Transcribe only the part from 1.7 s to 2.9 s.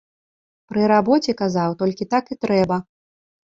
толькі так і трэба.